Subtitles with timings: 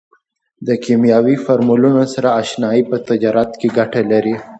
[0.67, 4.35] د کیمیاوي فورمولونو سره اشنایي په تجارت کې ګټه لري.